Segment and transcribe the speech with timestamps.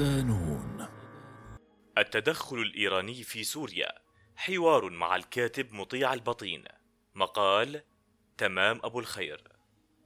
[0.00, 0.88] ودانون
[1.98, 3.92] التدخل الإيراني في سوريا.
[4.36, 6.64] حوار مع الكاتب مطيع البطين.
[7.14, 7.82] مقال
[8.38, 9.42] تمام أبو الخير.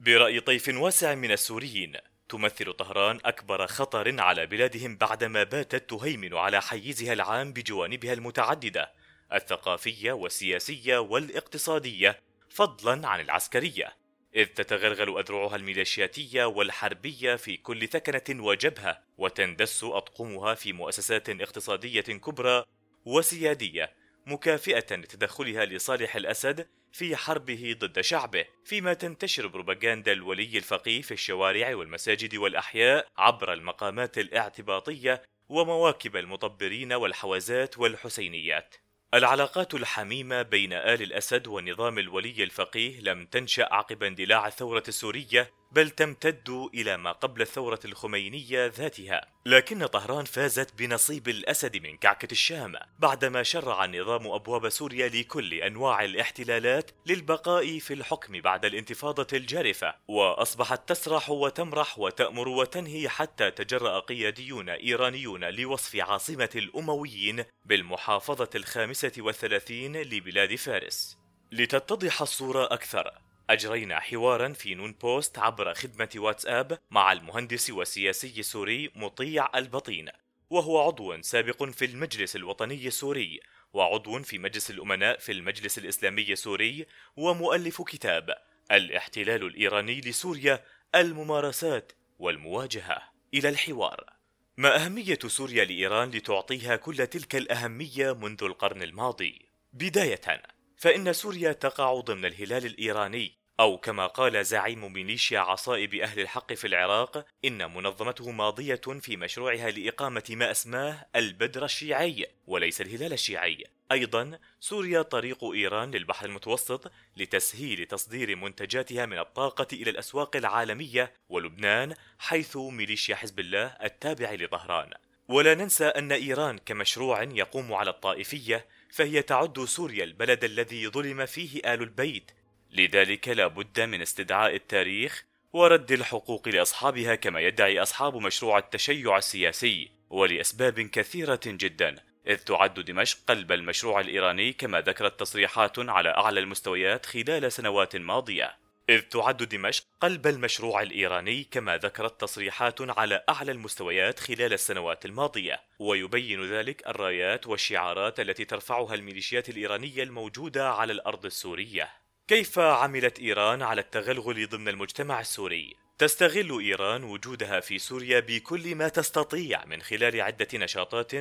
[0.00, 1.92] برأي طيف واسع من السوريين
[2.28, 8.92] تمثل طهران أكبر خطر على بلادهم بعدما باتت تهيمن على حيزها العام بجوانبها المتعددة
[9.32, 12.20] الثقافية والسياسية والاقتصادية
[12.50, 14.03] فضلا عن العسكرية.
[14.36, 22.64] إذ تتغلغل أذرعها الميليشياتية والحربية في كل ثكنة وجبهة وتندس أطقمها في مؤسسات اقتصادية كبرى
[23.04, 23.92] وسيادية
[24.26, 28.44] مكافئة لتدخلها لصالح الأسد في حربه ضد شعبه.
[28.64, 37.78] فيما تنتشر بروباغندا الولي الفقيه في الشوارع والمساجد والأحياء عبر المقامات الاعتباطية ومواكب المطبرين والحوازات
[37.78, 38.74] والحسينيات.
[39.14, 45.90] العلاقات الحميمة بين آل الأسد ونظام الولي الفقيه لم تنشأ عقب اندلاع الثورة السورية بل
[45.90, 49.26] تمتد إلى ما قبل الثورة الخمينية ذاتها.
[49.46, 56.04] لكن طهران فازت بنصيب الأسد من كعكة الشام بعدما شرع النظام أبواب سوريا لكل أنواع
[56.04, 59.94] الاحتلالات للبقاء في الحكم بعد الانتفاضة الجارفة.
[60.08, 69.96] وأصبحت تسرح وتمرح وتأمر وتنهي حتى تجرأ قياديون إيرانيون لوصف عاصمة الأمويين بالمحافظة الخامسة والثلاثين
[69.96, 71.18] لبلاد فارس.
[71.52, 78.90] لتتضح الصورة أكثر أجرينا حوارا في نون بوست عبر خدمة واتساب مع المهندس والسياسي السوري
[78.94, 80.08] مطيع البطين
[80.50, 83.40] وهو عضو سابق في المجلس الوطني السوري
[83.72, 86.86] وعضو في مجلس الأمناء في المجلس الإسلامي السوري
[87.16, 88.34] ومؤلف كتاب
[88.72, 90.64] الاحتلال الإيراني لسوريا
[90.94, 93.02] الممارسات والمواجهة.
[93.34, 94.12] إلى الحوار.
[94.56, 100.53] ما أهمية سوريا لإيران لتعطيها كل تلك الأهمية منذ القرن الماضي؟ بداية.
[100.76, 106.66] فإن سوريا تقع ضمن الهلال الإيراني أو كما قال زعيم ميليشيا عصائب أهل الحق في
[106.66, 113.64] العراق إن منظمته ماضية في مشروعها لإقامة ما أسماه البدر الشيعي وليس الهلال الشيعي.
[113.92, 121.94] أيضا سوريا طريق إيران للبحر المتوسط لتسهيل تصدير منتجاتها من الطاقة إلى الأسواق العالمية ولبنان
[122.18, 124.90] حيث ميليشيا حزب الله التابع لطهران
[125.28, 131.58] ولا ننسى أن إيران كمشروع يقوم على الطائفية فهي تعد سوريا البلد الذي ظلم فيه
[131.58, 132.30] آل البيت.
[132.70, 139.90] لذلك لا بد من استدعاء التاريخ ورد الحقوق لأصحابها كما يدعي أصحاب مشروع التشيع السياسي
[140.10, 141.94] ولأسباب كثيرة جدا
[142.26, 148.63] إذ تعد دمشق قلب المشروع الإيراني كما ذكرت تصريحات على أعلى المستويات خلال سنوات ماضية.
[148.88, 155.60] إذ تعد دمشق قلب المشروع الإيراني كما ذكرت تصريحات على أعلى المستويات خلال السنوات الماضية
[155.78, 161.90] ويبين ذلك الرايات والشعارات التي ترفعها الميليشيات الإيرانية الموجودة على الأرض السورية
[162.28, 168.88] كيف عملت إيران على التغلغل ضمن المجتمع السوري؟ تستغل إيران وجودها في سوريا بكل ما
[168.88, 171.12] تستطيع من خلال عدة نشاطات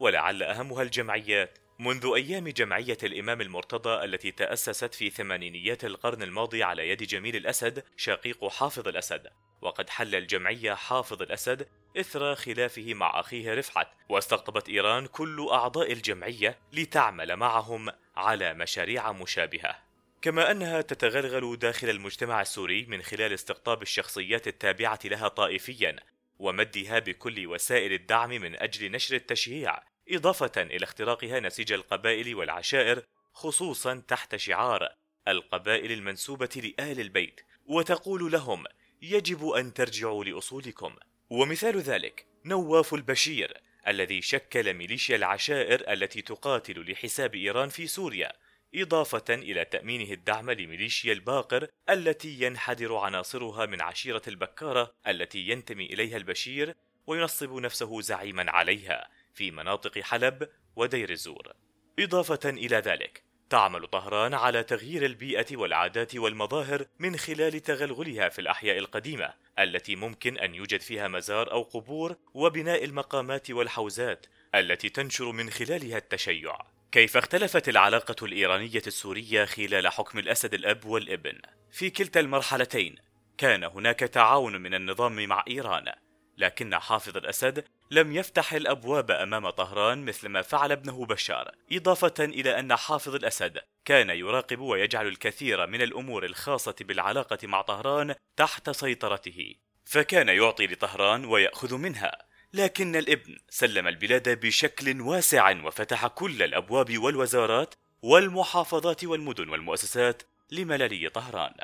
[0.00, 6.88] ولعل أهمها الجمعيات منذ أيام جمعية الإمام المرتضى التي تأسست في ثمانينيات القرن الماضي على
[6.88, 9.26] يد جميل الأسد شقيق حافظ الأسد.
[9.62, 16.58] وقد حل الجمعية حافظ الأسد إثر خلافه مع أخيه رفعت واستقطبت إيران كل أعضاء الجمعية
[16.72, 19.78] لتعمل معهم على مشاريع مشابهة.
[20.22, 25.96] كما أنها تتغلغل داخل المجتمع السوري من خلال استقطاب الشخصيات التابعة لها طائفيا
[26.38, 29.89] ومدها بكل وسائل الدعم من أجل نشر التشييع.
[30.10, 34.88] إضافة إلى اختراقها نسيج القبائل والعشائر خصوصا تحت شعار
[35.28, 36.48] القبائل المنسوبة
[36.78, 38.64] لآل البيت وتقول لهم
[39.02, 40.96] يجب أن ترجعوا لأصولكم.
[41.30, 48.32] ومثال ذلك نواف البشير الذي شكل ميليشيا العشائر التي تقاتل لحساب إيران في سوريا
[48.74, 56.16] إضافة إلى تأمينه الدعم لميليشيا الباقر التي ينحدر عناصرها من عشيرة البكارة التي ينتمي إليها
[56.16, 56.74] البشير
[57.06, 59.08] وينصب نفسه زعيما عليها.
[59.34, 61.52] في مناطق حلب ودير الزور.
[61.98, 68.78] إضافة إلى ذلك تعمل طهران على تغيير البيئة والعادات والمظاهر من خلال تغلغلها في الأحياء
[68.78, 75.50] القديمة التي ممكن أن يوجد فيها مزار أو قبور وبناء المقامات والحوزات التي تنشر من
[75.50, 76.58] خلالها التشيع.
[76.92, 81.38] كيف اختلفت العلاقة الإيرانية السورية خلال حكم الأسد الأب والإبن؟
[81.72, 82.96] في كلتا المرحلتين
[83.38, 85.92] كان هناك تعاون من النظام مع إيران.
[86.40, 92.58] لكن حافظ الأسد لم يفتح الأبواب أمام طهران مثل ما فعل ابنه بشار إضافة إلى
[92.58, 99.54] أن حافظ الأسد كان يراقب ويجعل الكثير من الأمور الخاصة بالعلاقة مع طهران تحت سيطرته
[99.84, 102.12] فكان يعطي لطهران ويأخذ منها
[102.54, 111.54] لكن الابن سلم البلاد بشكل واسع وفتح كل الأبواب والوزارات والمحافظات والمدن والمؤسسات لملالي طهران.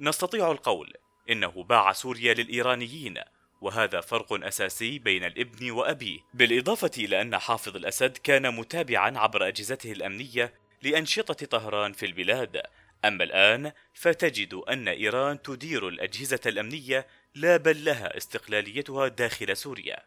[0.00, 0.92] نستطيع القول
[1.30, 3.18] إنه باع سوريا للإيرانيين
[3.64, 6.20] وهذا فرق أساسي بين الابن وأبيه.
[6.34, 12.62] بالإضافة إلى أن حافظ الأسد كان متابعا عبر أجهزته الأمنية لأنشطة طهران في البلاد.
[13.04, 20.02] أما الآن فتجد أن إيران تدير الأجهزة الأمنية لا بل لها استقلاليتها داخل سوريا.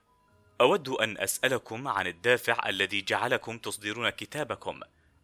[0.62, 4.80] أود أن أسألكم عن الدافع الذي جعلكم تصدرون كتابكم.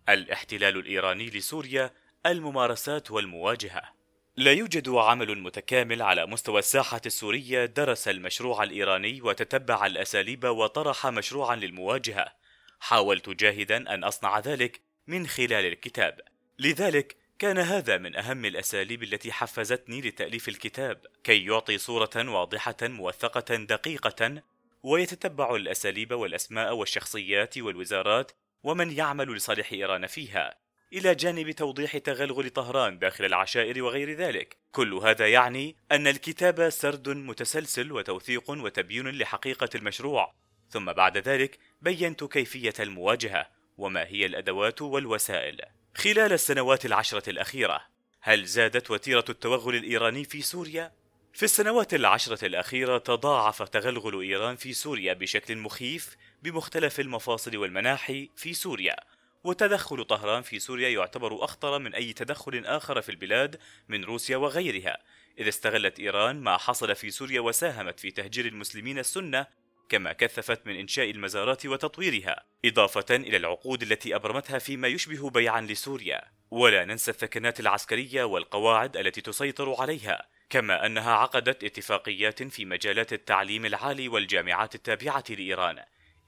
[0.09, 1.91] الإحتلال الإيراني لسوريا
[2.25, 4.02] الممارسات والمواجهة.
[4.37, 11.55] لا يوجد عمل متكامل على مستوى الساحة السورية درس المشروع الإيراني وتتبع الأساليب وطرح مشروعا
[11.55, 12.33] للمواجهة.
[12.79, 16.21] حاولت جاهدا أن أصنع ذلك من خلال الكتاب.
[16.59, 21.05] لذلك كان هذا من أهم الأساليب التي حفزتني لتأليف الكتاب.
[21.23, 24.43] كي يعطي صورة واضحة موثقة دقيقة
[24.83, 28.31] ويتتبع الأساليب والأسماء والشخصيات والوزارات
[28.63, 30.62] ومن يعمل لصالح إيران فيها.
[30.93, 34.57] إلى جانب توضيح تغلغل طهران داخل العشائر وغير ذلك.
[34.71, 40.33] كل هذا يعني أن الكتاب سرد متسلسل وتوثيق وتبيين لحقيقة المشروع.
[40.69, 45.61] ثم بعد ذلك بينت كيفية المواجهة وما هي الأدوات والوسائل.
[45.95, 47.81] خلال السنوات العشرة الأخيرة
[48.21, 50.91] هل زادت وتيرة التوغل الإيراني في سوريا؟
[51.33, 58.53] في السنوات العشرة الأخيرة تضاعف تغلغل إيران في سوريا بشكل مخيف بمختلف المفاصل والمناحي في
[58.53, 58.95] سوريا.
[59.43, 64.97] وتدخل طهران في سوريا يعتبر أخطر من أي تدخل آخر في البلاد من روسيا وغيرها.
[65.39, 69.45] إذ استغلت إيران ما حصل في سوريا وساهمت في تهجير المسلمين السنة
[69.89, 76.21] كما كثفت من إنشاء المزارات وتطويرها إضافة إلى العقود التي أبرمتها فيما يشبه بيعا لسوريا.
[76.51, 83.65] ولا ننسى الثكنات العسكرية والقواعد التي تسيطر عليها كما أنها عقدت اتفاقيات في مجالات التعليم
[83.65, 85.79] العالي والجامعات التابعة لإيران.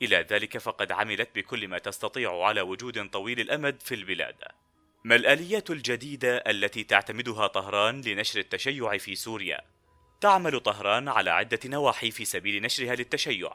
[0.01, 4.35] إلى ذلك فقد عملت بكل ما تستطيع على وجود طويل الأمد في البلاد.
[5.03, 9.61] ما الآليات الجديدة التي تعتمدها طهران لنشر التشيع في سوريا؟
[10.21, 13.51] تعمل طهران على عدة نواحي في سبيل نشرها للتشيع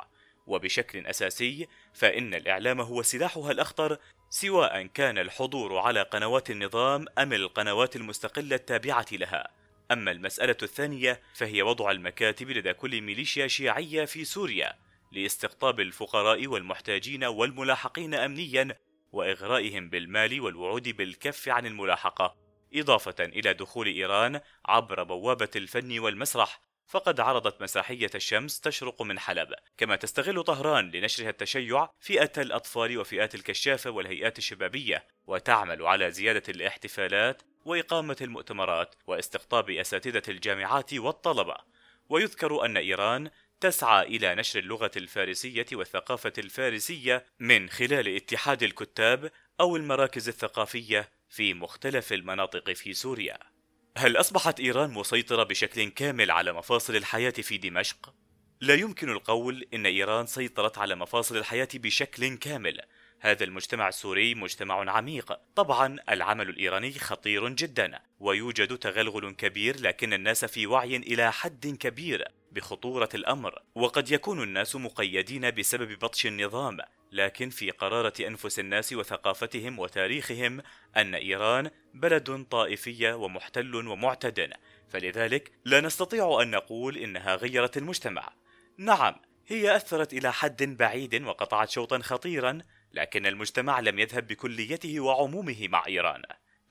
[0.46, 3.98] وبشكل أساسي فإن الإعلام هو سلاحها الأخطر
[4.30, 9.48] سواء كان الحضور على قنوات النظام أم القنوات المستقلة التابعة لها.
[9.90, 14.89] أما المسألة الثانية فهي وضع المكاتب لدى كل ميليشيا شيعية في سوريا.
[15.12, 18.76] لاستقطاب الفقراء والمحتاجين والملاحقين أمنيا
[19.12, 22.36] وإغرائهم بالمال والوعود بالكف عن الملاحقة.
[22.74, 29.54] إضافة إلى دخول إيران عبر بوابة الفن والمسرح فقد عرضت مسرحية الشمس تشرق من حلب.
[29.76, 37.42] كما تستغل طهران لنشرها التشيع فئة الأطفال وفئات الكشافة والهيئات الشبابية وتعمل على زيادة الاحتفالات
[37.64, 41.56] وإقامة المؤتمرات واستقطاب أساتذة الجامعات والطلبة.
[42.08, 43.30] ويذكر أن إيران
[43.60, 49.30] تسعى إلى نشر اللغة الفارسية والثقافة الفارسية من خلال اتحاد الكتاب
[49.60, 53.38] أو المراكز الثقافية في مختلف المناطق في سوريا.
[53.96, 58.14] هل أصبحت إيران مسيطرة بشكل كامل على مفاصل الحياة في دمشق؟
[58.60, 62.80] لا يمكن القول إن إيران سيطرت على مفاصل الحياة بشكل كامل،
[63.20, 70.44] هذا المجتمع السوري مجتمع عميق طبعا العمل الإيراني خطير جدا ويوجد تغلغل كبير لكن الناس
[70.44, 76.78] في وعي إلى حد كبير بخطورة الأمر وقد يكون الناس مقيدين بسبب بطش النظام
[77.12, 80.62] لكن في قرارة أنفس الناس وثقافتهم وتاريخهم
[80.96, 84.50] أن إيران بلد طائفية ومحتل ومعتد
[84.88, 88.32] فلذلك لا نستطيع أن نقول إنها غيرت المجتمع.
[88.78, 89.14] نعم
[89.46, 92.58] هي أثرت إلى حد بعيد وقطعت شوطا خطيرا
[92.92, 96.22] لكن المجتمع لم يذهب بكليته وعمومه مع إيران.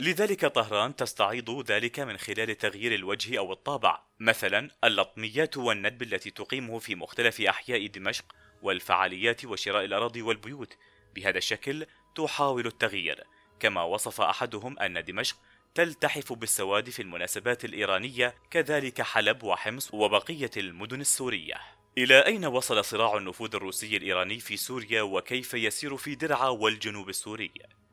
[0.02, 6.80] لذلك طهران تستعيض ذلك من خلال تغيير الوجه أو الطابع مثلا اللطميات والندب التي تقيمه
[6.80, 8.26] في مختلف أحياء دمشق
[8.62, 10.78] والفعاليات وشراء الأراضي والبيوت.
[11.16, 13.24] بهذا الشكل تحاول التغيير.
[13.60, 15.38] كما وصف أحدهم أن دمشق
[15.76, 21.56] تلتحف بالسواد في المناسبات الإيرانية كذلك حلب وحمص وبقية المدن السورية.
[21.98, 27.52] إلى أين وصل صراع النفوذ الروسي الإيراني في سوريا وكيف يسير في درعا والجنوب السوري؟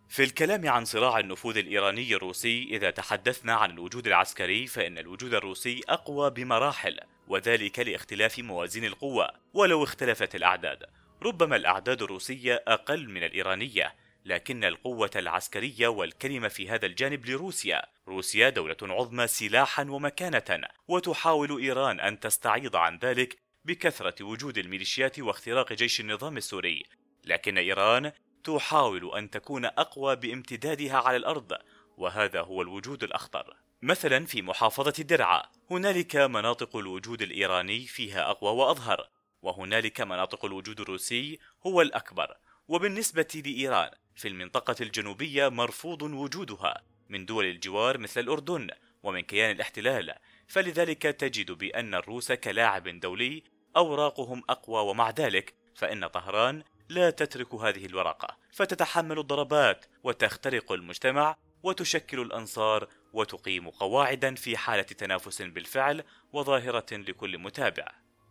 [0.09, 5.81] في الكلام عن صراع النفوذ الإيراني الروسي إذا تحدثنا عن الوجود العسكري فإن الوجود الروسي
[5.89, 10.85] أقوى بمراحل وذلك لاختلاف موازين القوى ولو اختلفت الأعداد.
[11.23, 13.95] ربما الأعداد الروسية أقل من الإيرانية
[14.25, 17.83] لكن القوة العسكرية والكلمة في هذا الجانب لروسيا.
[18.09, 25.73] روسيا دولة عظمى سلاحا ومكانة وتحاول إيران أن تستعيض عن ذلك بكثرة وجود الميليشيات واختراق
[25.73, 26.83] جيش النظام السوري.
[27.25, 28.13] لكن إيران
[28.47, 31.53] تحاول أن تكون أقوى بامتدادها على الأرض
[31.97, 33.57] وهذا هو الوجود الأخطر.
[33.83, 39.09] مثلا في محافظة درعا هنالك مناطق الوجود الإيراني فيها أقوى وأظهر
[39.43, 42.37] وهنالك مناطق الوجود الروسي هو الأكبر.
[42.69, 48.71] وبالنسبة لإيران في المنطقة الجنوبية مرفوض وجودها من دول الجوار مثل الأردن
[49.03, 50.15] ومن كيان الاحتلال.
[50.49, 53.43] فلذلك تجد بأن الروس كلاعب دولي
[53.77, 62.21] أوراقهم أقوى ومع ذلك فإن طهران لا تترك هذه الورقة فتتحمل الضربات وتخترق المجتمع وتشكل
[62.21, 67.87] الأنصار وتقيم قواعدا في حالة تنافس بالفعل وظاهرة لكل متابع.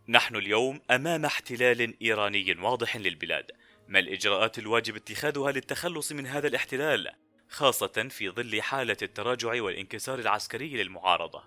[0.08, 3.50] نحن اليوم أمام احتلال إيراني واضح للبلاد.
[3.88, 7.12] ما الإجراءات الواجب اتخاذها للتخلص من هذا الاحتلال
[7.48, 11.44] خاصة في ظل حالة التراجع والانكسار العسكري للمعارضة؟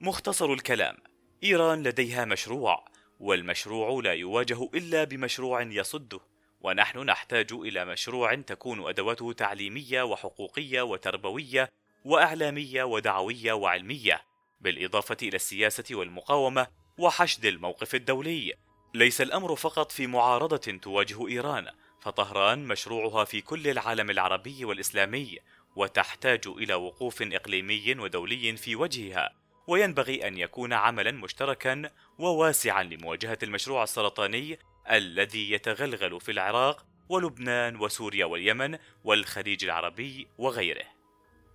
[0.00, 0.96] مختصر الكلام
[1.44, 2.84] إيران لديها مشروع
[3.20, 6.20] والمشروع لا يواجه إلا بمشروع يصده
[6.60, 11.70] ونحن نحتاج إلى مشروع تكون أدواته تعليمية وحقوقية وتربوية
[12.04, 14.22] وإعلامية ودعوية وعلمية
[14.60, 16.66] بالإضافة إلى السياسة والمقاومة
[16.98, 18.54] وحشد الموقف الدولي.
[18.94, 25.38] ليس الأمر فقط في معارضة تواجه إيران فطهران مشروعها في كل العالم العربي والإسلامي
[25.76, 29.30] وتحتاج إلى وقوف إقليمي ودولي في وجهها.
[29.66, 34.58] وينبغي أن يكون عملا مشتركا وواسعا لمواجهة المشروع السرطاني
[34.90, 40.84] الذي يتغلغل في العراق ولبنان وسوريا واليمن والخليج العربي وغيره.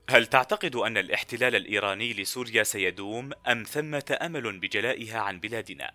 [0.09, 5.91] هل تعتقد أن الاحتلال الإيراني لسوريا سيدوم أم ثمة أمل بجلائها عن بلادنا؟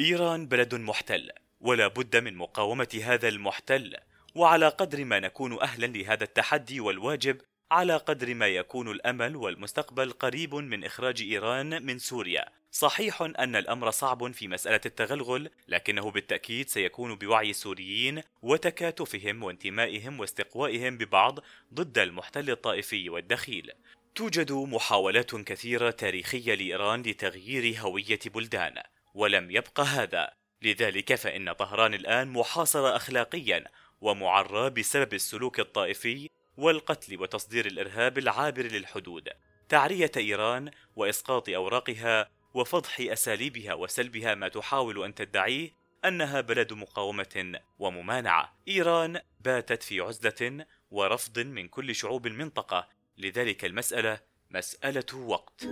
[0.00, 1.30] إيران بلد محتل
[1.60, 3.96] ولا بد من مقاومة هذا المحتل
[4.34, 10.54] وعلى قدر ما نكون أهلا لهذا التحدي والواجب على قدر ما يكون الأمل والمستقبل قريب
[10.54, 12.44] من إخراج إيران من سوريا.
[12.70, 20.98] صحيح أن الأمر صعب في مسألة التغلغل لكنه بالتأكيد سيكون بوعي السوريين وتكاتفهم وانتمائهم واستقوائهم
[20.98, 21.38] ببعض
[21.74, 23.70] ضد المحتل الطائفي والدخيل.
[24.14, 28.74] توجد محاولات كثيرة تاريخية لإيران لتغيير هوية بلدان
[29.14, 30.30] ولم يبق هذا.
[30.62, 33.64] لذلك فإن طهران الآن محاصرة اخلاقيا
[34.00, 39.28] ومعرى بسبب السلوك الطائفي والقتل وتصدير الإرهاب العابر للحدود
[39.68, 45.70] تعرية إيران وإسقاط أوراقها وفضح أساليبها وسلبها ما تحاول أن تدعيه
[46.04, 48.56] أنها بلد مقاومة وممانعة.
[48.68, 54.20] إيران باتت في عزلة ورفض من كل شعوب المنطقة لذلك المسألة
[54.50, 55.66] مسألة وقت.